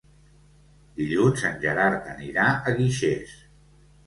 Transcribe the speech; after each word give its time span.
Dilluns 1.01 1.43
en 1.49 1.59
Gerard 1.67 2.09
anirà 2.15 2.47
a 2.49 2.75
Guixers. 2.81 3.37